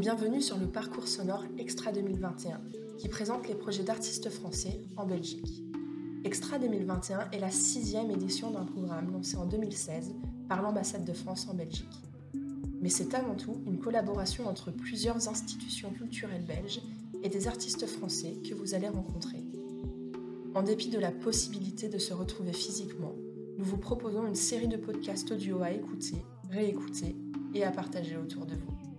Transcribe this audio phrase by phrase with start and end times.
[0.00, 2.62] bienvenue sur le parcours sonore Extra 2021,
[2.96, 5.62] qui présente les projets d'artistes français en Belgique.
[6.24, 10.14] Extra 2021 est la sixième édition d'un programme lancé en 2016
[10.48, 12.02] par l'ambassade de France en Belgique.
[12.80, 16.80] Mais c'est avant tout une collaboration entre plusieurs institutions culturelles belges
[17.22, 19.44] et des artistes français que vous allez rencontrer.
[20.54, 23.12] En dépit de la possibilité de se retrouver physiquement,
[23.58, 27.16] nous vous proposons une série de podcasts audio à écouter, réécouter
[27.52, 28.89] et à partager autour de vous.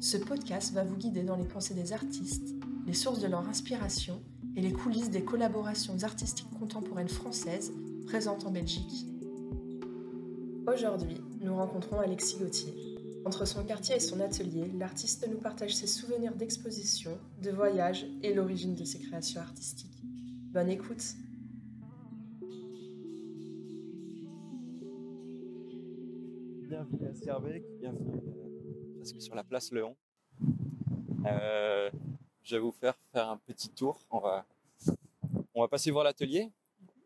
[0.00, 2.54] Ce podcast va vous guider dans les pensées des artistes,
[2.86, 4.22] les sources de leur inspiration
[4.54, 7.72] et les coulisses des collaborations artistiques contemporaines françaises
[8.06, 9.06] présentes en Belgique.
[10.72, 12.74] Aujourd'hui, nous rencontrons Alexis Gauthier.
[13.24, 18.32] Entre son quartier et son atelier, l'artiste nous partage ses souvenirs d'exposition, de voyage et
[18.32, 20.00] l'origine de ses créations artistiques.
[20.52, 21.02] Bonne écoute
[26.68, 28.47] Bienvenue à
[29.18, 29.96] sur la place Léon.
[31.26, 31.90] Euh,
[32.42, 34.00] je vais vous faire faire un petit tour.
[34.10, 34.44] On va,
[35.54, 36.50] on va passer voir l'atelier.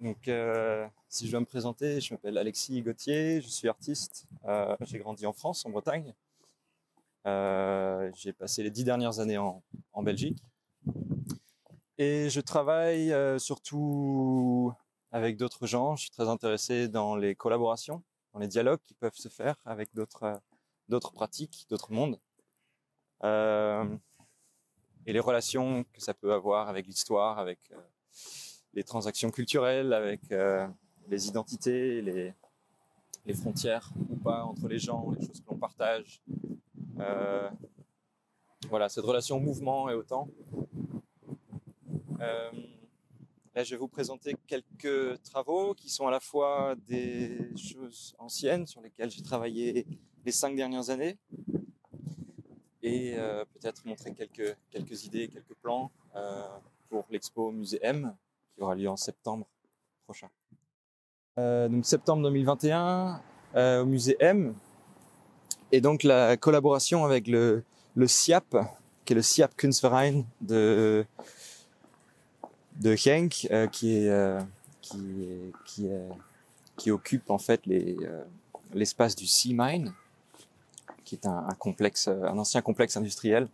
[0.00, 4.26] Donc, euh, si je dois me présenter, je m'appelle Alexis Gauthier, je suis artiste.
[4.44, 6.12] Euh, j'ai grandi en France, en Bretagne.
[7.24, 10.42] j'ai passé les dix dernières années en, en Belgique.
[11.96, 14.72] Et je travaille surtout
[15.12, 15.94] avec d'autres gens.
[15.94, 19.94] Je suis très intéressé dans les collaborations, dans les dialogues qui peuvent se faire avec
[19.94, 20.40] d'autres
[20.88, 22.18] d'autres pratiques, d'autres mondes.
[23.22, 23.84] Euh,
[25.06, 27.76] et les relations que ça peut avoir avec l'histoire, avec euh,
[28.72, 30.66] les transactions culturelles, avec euh,
[31.08, 32.34] les identités, les,
[33.26, 36.22] les frontières ou pas entre les gens, les choses que l'on partage.
[38.68, 40.28] voilà, cette relation au mouvement et au temps.
[43.54, 48.66] Là, je vais vous présenter quelques travaux qui sont à la fois des choses anciennes
[48.66, 49.86] sur lesquelles j'ai travaillé
[50.24, 51.18] les cinq dernières années
[52.82, 56.42] et euh, peut-être montrer quelques, quelques idées, quelques plans euh,
[56.88, 58.14] pour l'expo Musée M
[58.54, 59.46] qui aura lieu en septembre
[60.04, 60.28] prochain.
[61.38, 63.20] Euh, donc septembre 2021
[63.56, 64.54] au Musée M
[65.72, 67.64] et donc la collaboration avec le,
[67.94, 68.56] le SIAP
[69.04, 71.04] qui est le SIAP Kunstverein de
[72.76, 74.08] de Henk qui
[74.82, 75.88] qui qui
[76.76, 77.96] qui occupe en fait les
[78.72, 79.94] l'espace du Sea Mine
[81.04, 83.48] qui est un, complexe, un ancien complexe industriel.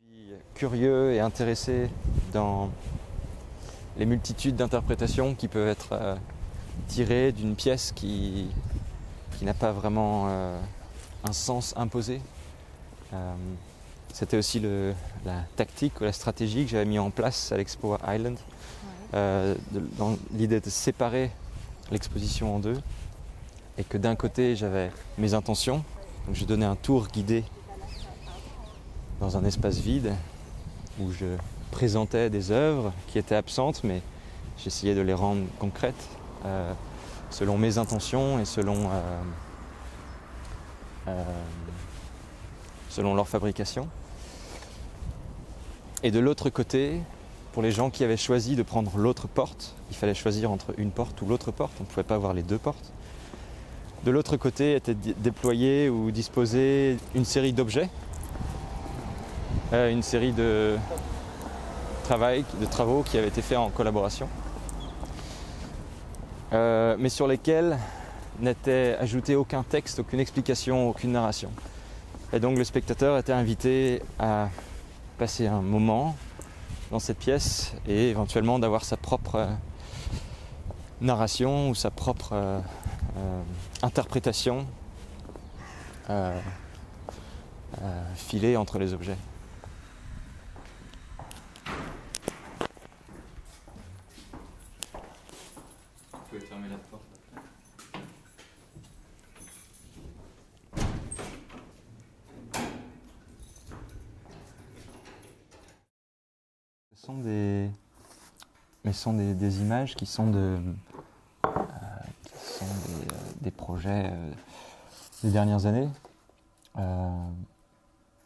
[0.00, 1.90] Je suis curieux et intéressé
[2.32, 2.70] dans
[3.96, 6.16] les multitudes d'interprétations qui peuvent être euh,
[6.88, 8.48] tirées d'une pièce qui,
[9.38, 10.58] qui n'a pas vraiment euh,
[11.24, 12.20] un sens imposé.
[13.12, 13.34] Euh,
[14.12, 14.94] c'était aussi le,
[15.24, 18.38] la tactique ou la stratégie que j'avais mis en place à l'Expo Island,
[19.12, 21.30] dans l'idée de séparer
[21.90, 22.80] l'exposition en deux,
[23.78, 25.84] et que d'un côté j'avais mes intentions,
[26.30, 27.44] je donnais un tour guidé
[29.20, 30.14] dans un espace vide
[31.00, 31.26] où je
[31.70, 34.02] présentais des œuvres qui étaient absentes, mais
[34.58, 36.08] j'essayais de les rendre concrètes
[36.44, 36.72] euh,
[37.30, 39.22] selon mes intentions et selon, euh,
[41.08, 41.24] euh,
[42.88, 43.88] selon leur fabrication.
[46.02, 47.00] Et de l'autre côté,
[47.52, 50.90] pour les gens qui avaient choisi de prendre l'autre porte, il fallait choisir entre une
[50.90, 52.92] porte ou l'autre porte, on ne pouvait pas avoir les deux portes.
[54.04, 57.88] De l'autre côté était déployée ou disposée une série d'objets,
[59.72, 60.76] euh, une série de,
[62.02, 64.28] travail, de travaux qui avaient été faits en collaboration,
[66.52, 67.78] euh, mais sur lesquels
[68.40, 71.50] n'était ajouté aucun texte, aucune explication, aucune narration.
[72.32, 74.48] Et donc le spectateur était invité à
[75.16, 76.16] passer un moment
[76.90, 79.46] dans cette pièce et éventuellement d'avoir sa propre
[81.00, 82.58] narration ou sa propre euh,
[83.82, 84.66] interprétation
[86.10, 86.40] euh,
[87.80, 89.16] euh, filée entre les objets.
[106.94, 107.70] Ce sont des,
[108.84, 110.58] mais sont des, des images qui sont de,
[113.42, 114.32] des, projets euh,
[115.22, 115.88] des dernières années.
[116.78, 117.08] Euh,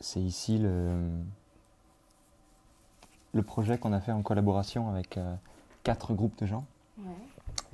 [0.00, 1.10] c'est ici le,
[3.34, 5.34] le projet qu'on a fait en collaboration avec euh,
[5.82, 6.64] quatre groupes de gens,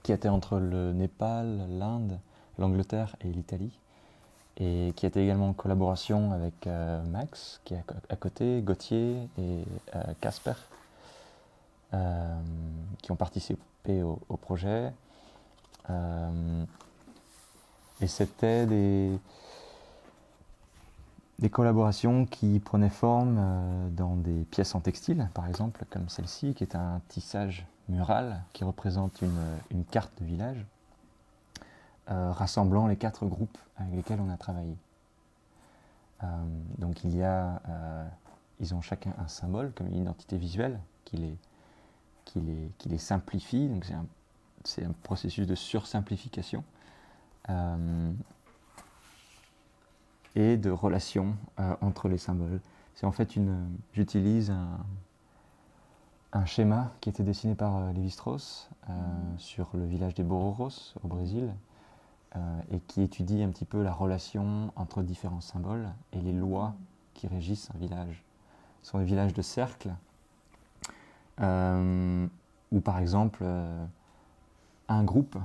[0.02, 2.18] qui étaient entre le Népal, l'Inde,
[2.58, 3.76] l'Angleterre et l'Italie,
[4.56, 6.68] et qui était également en collaboration avec
[7.10, 9.64] Max, qui est à, côté, Gauthier et
[10.20, 10.52] Casper,
[13.02, 14.92] qui ont participé au, au projet.
[18.00, 19.18] Et c'était des,
[21.50, 26.64] collaborations qui prenaient forme euh, dans des pièces en textile, par exemple, comme celle-ci, qui
[26.64, 30.66] est un tissage mural qui représente une, carte de village,
[32.10, 34.76] euh, rassemblant les quatre groupes avec lesquels on a travaillé.
[36.22, 36.26] Euh,
[36.78, 37.60] donc il y a,
[38.60, 41.38] ils ont chacun un symbole comme une identité visuelle qui
[42.36, 43.68] les simplifie.
[43.68, 43.84] Donc
[44.64, 46.64] c'est un, un, processus de sursimplification
[50.36, 52.60] et de relation euh, entre les symboles.
[52.94, 53.68] C'est en fait une.
[53.92, 54.78] J'utilise un,
[56.32, 58.92] un, schéma qui a été dessiné par euh, Lévi-Strauss euh,
[59.38, 61.52] sur le village des Bororos au Brésil
[62.70, 66.74] et qui étudie un petit peu la relation entre différents symboles et les lois
[67.14, 68.22] qui régissent un village.
[68.82, 69.88] Ce sont des villages de cercle
[71.40, 73.42] où par exemple
[74.88, 75.38] un groupe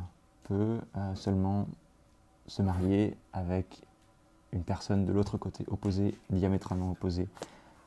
[0.43, 0.81] peut
[1.15, 1.65] seulement
[2.47, 3.83] se marier avec
[4.51, 7.27] une personne de l'autre côté, opposé, diamétralement opposé,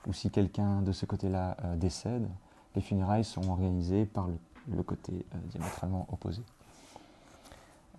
[0.06, 2.28] ou si quelqu'un de ce côté-là euh, décède,
[2.74, 6.42] les funérailles sont organisées par le, côté euh, diamétralement opposé.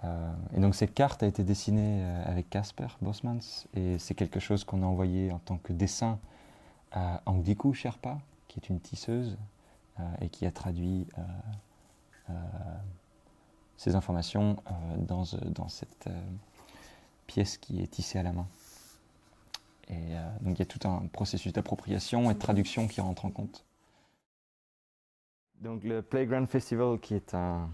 [0.04, 4.64] Euh, et donc cette carte a été dessinée avec Casper Bosmans et c'est quelque chose
[4.64, 6.20] qu'on a envoyé en tant que dessin
[6.92, 9.38] à Angdiku Sherpa, qui est une tisseuse
[10.20, 11.08] et qui a traduit
[13.78, 14.58] ces informations
[14.98, 16.08] dans, dans cette
[17.28, 18.48] pièce qui est tissée à la main.
[19.90, 23.26] Et euh, donc il y a tout un processus d'appropriation et de traduction qui rentre
[23.26, 23.66] en compte.
[25.62, 27.70] Donc le Playground Festival, qui est un,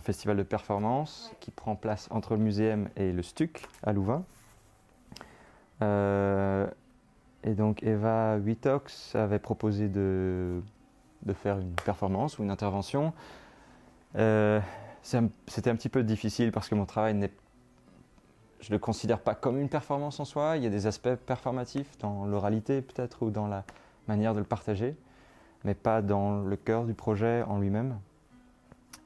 [0.00, 4.24] festival de performance qui prend place entre le muséum et le STUC à Louvain.
[5.80, 6.66] Euh,
[7.44, 10.60] et donc Eva Witox avait proposé de,
[11.34, 13.14] faire une performance ou une intervention.
[14.16, 14.60] Euh,
[15.06, 17.30] C'était un petit peu difficile parce que mon travail n'est
[18.58, 20.56] je le considère pas comme une performance en soi.
[20.56, 23.64] Il y a des aspects performatifs dans l'oralité peut-être ou dans la
[24.08, 24.96] manière de le partager,
[25.64, 28.00] mais pas dans le cœur du projet en lui-même.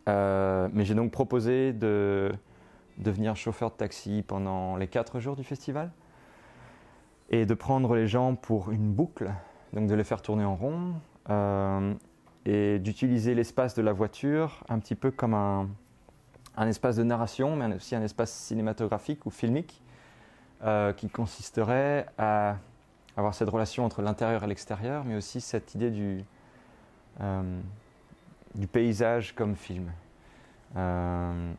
[0.08, 2.32] Euh, mais j'ai donc proposé de
[2.97, 5.91] devenir chauffeur de taxi pendant les quatre jours du festival
[7.29, 9.31] et de prendre les gens pour une boucle,
[9.75, 10.94] donc de les faire tourner en rond
[11.29, 11.93] euh,
[12.47, 15.69] et d'utiliser l'espace de la voiture un petit peu comme un,
[16.61, 19.83] un espace de narration, mais aussi un espace cinématographique ou filmique,
[20.62, 22.59] euh, qui consisterait à
[23.17, 26.23] avoir cette relation entre l'intérieur et l'extérieur, mais aussi cette idée du,
[27.23, 27.61] euh,
[28.71, 29.91] paysage comme film.
[30.77, 31.53] Euh,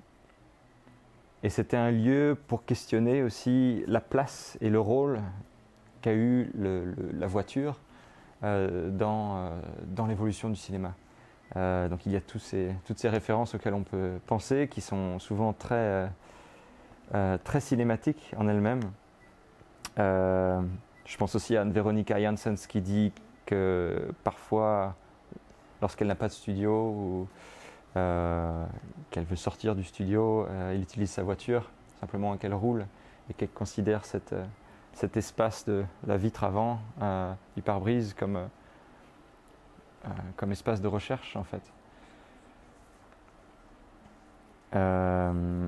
[1.42, 5.20] et c'était un lieu pour questionner aussi la place et le rôle
[6.04, 7.80] qu'a eu la voiture
[8.44, 9.52] dans
[10.08, 10.94] l'évolution du cinéma.
[11.58, 15.54] Euh, donc il y a toutes ces références auxquelles on peut penser, qui sont souvent
[15.54, 16.08] très, euh,
[17.16, 18.82] euh, cinématiques en elles-mêmes.
[19.98, 23.12] je pense aussi à Veronica Janssens qui dit
[23.46, 24.96] que parfois,
[25.82, 27.28] lorsqu'elle n'a pas de studio ou
[27.94, 31.70] qu'elle veut sortir du studio, elle utilise sa voiture
[32.00, 32.86] simplement qu'elle roule
[33.30, 36.80] et qu'elle considère cet espace de la vitre avant
[37.58, 38.48] du pare-brise comme
[40.06, 41.62] euh, comme espace de recherche en fait.
[44.76, 45.68] Euh,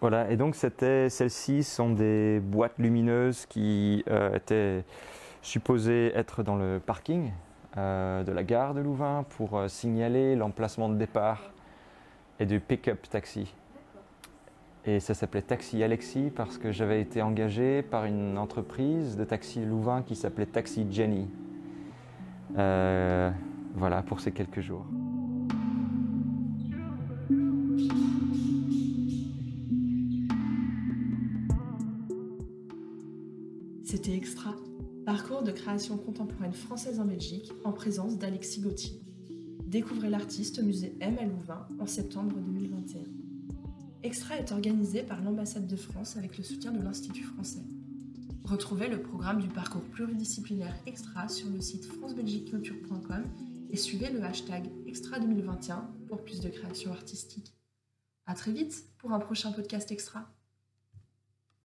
[0.00, 4.84] voilà, et donc celles-ci sont des boîtes lumineuses qui euh, étaient
[5.42, 7.32] supposées être dans le parking
[7.76, 11.52] de la gare de Louvain pour signaler l'emplacement de départ
[12.40, 13.54] et du pick-up taxi.
[14.84, 19.64] Et ça s'appelait Taxi Alexis parce que j'avais été engagé par une entreprise de taxi
[19.64, 21.28] Louvain qui s'appelait Taxi Jenny.
[23.74, 24.86] Voilà pour ces quelques jours.
[33.84, 34.54] C'était Extra,
[35.06, 39.00] parcours de création contemporaine française en Belgique en présence d'Alexis Gauthier.
[39.66, 43.00] Découvrez l'artiste au musée M Louvain en septembre 2021.
[44.02, 47.64] Extra est organisé par l'ambassade de France avec le soutien de l'Institut français.
[48.44, 53.24] Retrouvez le programme du parcours pluridisciplinaire Extra sur le site francebelgiqueculture.com
[53.70, 57.52] et suivez le hashtag Extra 2021 pour plus de créations artistiques.
[58.26, 60.28] À très vite pour un prochain podcast Extra.